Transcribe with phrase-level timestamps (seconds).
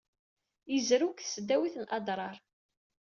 [0.71, 2.37] Yezrew deg tesdawit n Adrar.